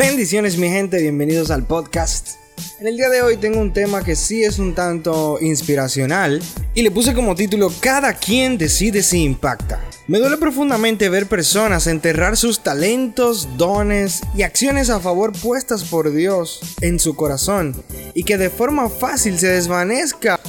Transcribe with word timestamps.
Bendiciones 0.00 0.56
mi 0.56 0.70
gente, 0.70 0.98
bienvenidos 0.98 1.50
al 1.50 1.66
podcast. 1.66 2.36
En 2.80 2.86
el 2.86 2.96
día 2.96 3.10
de 3.10 3.20
hoy 3.20 3.36
tengo 3.36 3.60
un 3.60 3.74
tema 3.74 4.02
que 4.02 4.16
sí 4.16 4.42
es 4.42 4.58
un 4.58 4.74
tanto 4.74 5.36
inspiracional 5.42 6.42
y 6.74 6.80
le 6.80 6.90
puse 6.90 7.12
como 7.12 7.34
título 7.34 7.70
Cada 7.80 8.14
quien 8.14 8.56
decide 8.56 9.02
si 9.02 9.22
impacta. 9.22 9.78
Me 10.06 10.18
duele 10.18 10.38
profundamente 10.38 11.10
ver 11.10 11.26
personas 11.26 11.86
enterrar 11.86 12.38
sus 12.38 12.60
talentos, 12.60 13.46
dones 13.58 14.22
y 14.34 14.40
acciones 14.40 14.88
a 14.88 15.00
favor 15.00 15.32
puestas 15.32 15.84
por 15.84 16.10
Dios 16.10 16.60
en 16.80 16.98
su 16.98 17.14
corazón 17.14 17.76
y 18.14 18.24
que 18.24 18.38
de 18.38 18.48
forma 18.48 18.88
fácil 18.88 19.38
se 19.38 19.48
desvanezca 19.48 20.40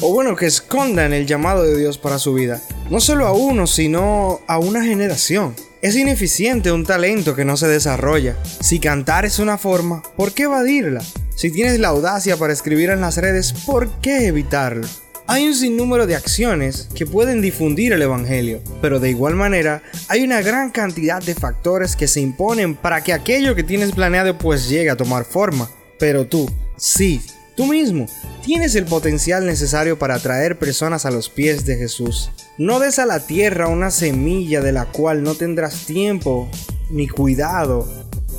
o 0.00 0.12
bueno, 0.12 0.34
que 0.34 0.46
escondan 0.46 1.12
el 1.12 1.26
llamado 1.28 1.62
de 1.62 1.78
Dios 1.78 1.96
para 1.96 2.18
su 2.18 2.34
vida. 2.34 2.60
No 2.90 2.98
solo 2.98 3.26
a 3.26 3.32
uno, 3.32 3.68
sino 3.68 4.40
a 4.48 4.58
una 4.58 4.82
generación. 4.82 5.54
Es 5.86 5.94
ineficiente 5.94 6.72
un 6.72 6.84
talento 6.84 7.36
que 7.36 7.44
no 7.44 7.56
se 7.56 7.68
desarrolla. 7.68 8.36
Si 8.60 8.80
cantar 8.80 9.24
es 9.24 9.38
una 9.38 9.56
forma, 9.56 10.02
¿por 10.16 10.32
qué 10.32 10.42
evadirla? 10.42 11.00
Si 11.36 11.52
tienes 11.52 11.78
la 11.78 11.86
audacia 11.86 12.36
para 12.36 12.52
escribir 12.52 12.90
en 12.90 13.00
las 13.00 13.18
redes, 13.18 13.52
¿por 13.52 13.88
qué 14.00 14.26
evitarlo? 14.26 14.88
Hay 15.28 15.46
un 15.46 15.54
sinnúmero 15.54 16.08
de 16.08 16.16
acciones 16.16 16.88
que 16.92 17.06
pueden 17.06 17.40
difundir 17.40 17.92
el 17.92 18.02
Evangelio, 18.02 18.60
pero 18.82 18.98
de 18.98 19.10
igual 19.10 19.36
manera 19.36 19.84
hay 20.08 20.24
una 20.24 20.42
gran 20.42 20.70
cantidad 20.70 21.22
de 21.22 21.36
factores 21.36 21.94
que 21.94 22.08
se 22.08 22.20
imponen 22.20 22.74
para 22.74 23.04
que 23.04 23.12
aquello 23.12 23.54
que 23.54 23.62
tienes 23.62 23.92
planeado 23.92 24.36
pues 24.36 24.68
llegue 24.68 24.90
a 24.90 24.96
tomar 24.96 25.24
forma. 25.24 25.70
Pero 26.00 26.26
tú, 26.26 26.50
sí, 26.76 27.20
Tú 27.56 27.64
mismo 27.64 28.06
tienes 28.44 28.74
el 28.74 28.84
potencial 28.84 29.46
necesario 29.46 29.98
para 29.98 30.16
atraer 30.16 30.58
personas 30.58 31.06
a 31.06 31.10
los 31.10 31.30
pies 31.30 31.64
de 31.64 31.76
Jesús. 31.76 32.30
No 32.58 32.80
des 32.80 32.98
a 32.98 33.04
la 33.04 33.20
tierra 33.20 33.68
una 33.68 33.90
semilla 33.90 34.62
de 34.62 34.72
la 34.72 34.86
cual 34.86 35.22
no 35.22 35.34
tendrás 35.34 35.84
tiempo 35.84 36.48
ni 36.88 37.06
cuidado, 37.06 37.86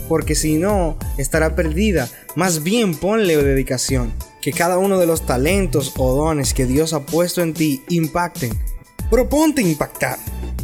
porque 0.10 0.34
si 0.34 0.58
no, 0.58 0.98
estará 1.20 1.54
perdida. 1.56 2.10
Más 2.36 2.64
bien 2.64 2.96
ponle 2.96 3.38
dedicación. 3.38 4.12
Que 4.42 4.54
cada 4.54 4.80
uno 4.80 4.98
de 4.98 5.06
los 5.06 5.28
talentos 5.28 5.94
o 5.98 6.16
dones 6.16 6.56
que 6.56 6.66
Dios 6.66 6.94
ha 6.94 7.06
puesto 7.06 7.44
en 7.44 7.54
ti 7.54 7.84
impacten. 7.90 8.58
Proponte 9.12 9.62
impactar. 9.62 10.18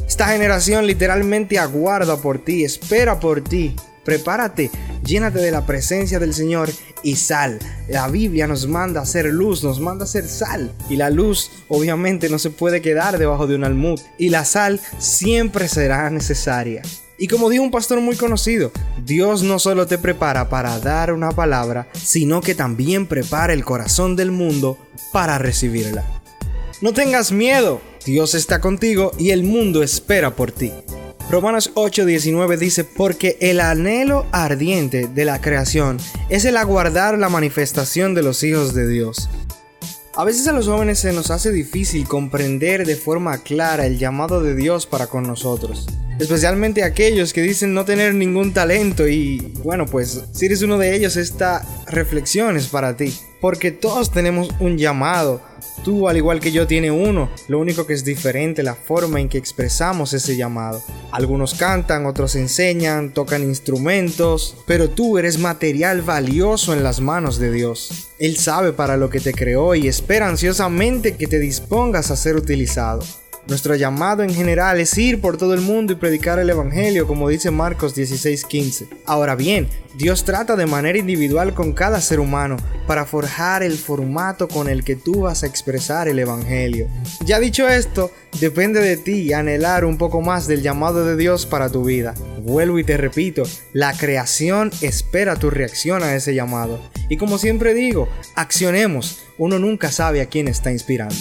Esta 0.08 0.30
generación 0.30 0.88
literalmente 0.88 1.60
aguarda 1.60 2.18
por 2.18 2.40
ti, 2.44 2.64
espera 2.64 3.20
por 3.20 3.44
ti. 3.44 3.76
Prepárate, 4.04 4.70
llénate 5.04 5.40
de 5.40 5.52
la 5.52 5.66
presencia 5.66 6.20
del 6.20 6.34
Señor 6.34 6.70
y 7.04 7.16
sal. 7.16 7.60
La 7.88 8.08
Biblia 8.08 8.48
nos 8.48 8.68
manda 8.68 9.00
a 9.00 9.04
hacer 9.04 9.26
luz, 9.26 9.64
nos 9.64 9.80
manda 9.80 10.04
a 10.04 10.08
hacer 10.08 10.28
sal. 10.28 10.72
Y 10.90 10.96
la 10.96 11.10
luz 11.10 11.52
obviamente 11.70 12.30
no 12.30 12.40
se 12.40 12.50
puede 12.50 12.82
quedar 12.82 13.18
debajo 13.18 13.48
de 13.48 13.56
un 13.56 13.64
almud. 13.64 14.00
Y 14.18 14.30
la 14.30 14.46
sal 14.46 14.80
siempre 14.98 15.68
será 15.68 16.10
necesaria. 16.10 16.82
Y 17.18 17.28
como 17.28 17.50
dijo 17.50 17.64
un 17.64 17.72
pastor 17.72 18.02
muy 18.02 18.16
conocido, 18.16 18.72
Dios 19.06 19.44
no 19.44 19.60
solo 19.60 19.86
te 19.88 19.98
prepara 19.98 20.50
para 20.50 20.80
dar 20.80 21.14
una 21.14 21.32
palabra, 21.32 21.88
sino 21.94 22.42
que 22.42 22.56
también 22.56 23.06
prepara 23.08 23.54
el 23.54 23.64
corazón 23.64 24.16
del 24.16 24.32
mundo 24.32 24.78
para 25.12 25.38
recibirla. 25.38 26.04
No 26.82 26.92
tengas 26.92 27.32
miedo, 27.32 27.80
Dios 28.06 28.34
está 28.36 28.60
contigo 28.60 29.12
y 29.18 29.30
el 29.30 29.44
mundo 29.44 29.84
espera 29.84 30.36
por 30.36 30.52
ti. 30.52 30.74
Romanos 31.30 31.72
8:19 31.76 32.58
dice, 32.58 32.84
porque 32.84 33.38
el 33.40 33.60
anhelo 33.60 34.28
ardiente 34.32 35.08
de 35.08 35.26
la 35.26 35.42
creación 35.42 35.98
es 36.30 36.46
el 36.46 36.58
aguardar 36.58 37.18
la 37.18 37.30
manifestación 37.30 38.14
de 38.14 38.24
los 38.24 38.44
hijos 38.44 38.74
de 38.74 38.88
Dios. 38.88 39.30
A 40.16 40.26
veces 40.26 40.48
a 40.48 40.52
los 40.52 40.68
jóvenes 40.68 41.00
se 41.00 41.12
nos 41.12 41.32
hace 41.32 41.52
difícil 41.52 42.08
comprender 42.08 42.86
de 42.86 42.96
forma 42.96 43.40
clara 43.40 43.88
el 43.88 43.98
llamado 43.98 44.44
de 44.44 44.54
Dios 44.54 44.86
para 44.86 45.08
con 45.08 45.24
nosotros. 45.24 45.88
Especialmente 46.20 46.84
aquellos 46.84 47.34
que 47.34 47.42
dicen 47.42 47.74
no 47.74 47.84
tener 47.84 48.14
ningún 48.14 48.54
talento 48.54 49.08
y 49.08 49.40
bueno 49.64 49.88
pues 49.88 50.24
si 50.32 50.46
eres 50.46 50.62
uno 50.62 50.78
de 50.78 50.96
ellos 50.96 51.16
esta 51.16 51.66
reflexión 51.88 52.58
es 52.58 52.68
para 52.68 52.96
ti. 52.96 53.12
Porque 53.42 53.72
todos 53.72 54.12
tenemos 54.12 54.50
un 54.60 54.78
llamado 54.78 55.42
Tú, 55.84 56.08
al 56.08 56.16
igual 56.16 56.40
que 56.40 56.52
yo, 56.52 56.66
tiene 56.66 56.92
uno. 56.92 57.30
Lo 57.50 57.60
único 57.60 57.86
que 57.86 57.94
es 57.94 58.06
diferente 58.06 58.64
la 58.64 58.76
forma 58.76 59.20
en 59.20 59.28
que 59.28 59.38
expresamos 59.38 60.14
ese 60.14 60.38
llamado. 60.38 60.82
Algunos 61.12 61.56
cantan, 61.56 62.06
otros 62.06 62.36
enseñan, 62.36 63.14
tocan 63.14 63.44
instrumentos, 63.44 64.56
pero 64.66 64.90
tú 64.90 65.18
eres 65.18 65.40
material 65.40 66.02
valioso 66.02 66.74
en 66.74 66.84
las 66.84 67.02
manos 67.02 67.38
de 67.38 67.52
Dios. 67.52 68.10
Él 68.18 68.38
sabe 68.38 68.72
para 68.72 68.96
lo 68.96 69.10
que 69.10 69.20
te 69.20 69.34
creó 69.34 69.76
y 69.76 69.88
espera 69.88 70.30
ansiosamente 70.30 71.18
que 71.18 71.28
te 71.28 71.40
dispongas 71.40 72.12
a 72.12 72.16
ser 72.16 72.38
utilizado. 72.38 73.02
Nuestro 73.46 73.76
llamado 73.76 74.24
en 74.24 74.34
general 74.34 74.80
es 74.80 74.98
ir 74.98 75.20
por 75.20 75.36
todo 75.36 75.54
el 75.54 75.60
mundo 75.60 75.92
y 75.92 75.98
predicar 75.98 76.40
el 76.40 76.50
Evangelio, 76.50 77.06
como 77.06 77.28
dice 77.28 77.52
Marcos 77.52 77.94
16:15. 77.94 78.88
Ahora 79.06 79.36
bien, 79.36 79.68
Dios 79.98 80.24
trata 80.24 80.56
de 80.56 80.66
manera 80.66 80.98
individual 80.98 81.54
con 81.54 81.74
cada 81.74 82.00
ser 82.00 82.22
humano 82.22 82.56
para 82.88 83.06
forjar 83.06 83.62
el 83.62 83.78
formato 83.78 84.48
con 84.48 84.70
el 84.70 84.86
que 84.86 84.96
tú 84.96 85.22
vas 85.22 85.44
a 85.44 85.48
expresar 85.48 86.08
el 86.08 86.20
Evangelio. 86.20 86.88
Ya 87.26 87.40
dicho 87.42 87.68
esto, 87.68 88.12
depende 88.40 88.80
de 88.80 88.96
ti 88.96 89.34
anhelar 89.34 89.84
un 89.84 89.98
poco 89.98 90.22
más 90.22 90.48
del 90.48 90.62
llamado 90.62 91.06
de 91.06 91.18
Dios 91.18 91.46
para 91.46 91.70
tu 91.70 91.84
vida. 91.84 92.14
Vuelvo 92.42 92.80
y 92.80 92.86
te 92.86 92.96
repito, 92.96 93.44
la 93.74 93.92
creación 93.92 94.72
espera 94.82 95.36
tu 95.36 95.50
reacción 95.50 96.02
a 96.02 96.16
ese 96.16 96.34
llamado. 96.34 96.80
Y 97.10 97.18
como 97.18 97.38
siempre 97.38 97.74
digo, 97.74 98.08
accionemos, 98.36 99.20
uno 99.38 99.60
nunca 99.60 99.92
sabe 99.92 100.22
a 100.22 100.28
quién 100.28 100.48
está 100.48 100.72
inspirando. 100.72 101.16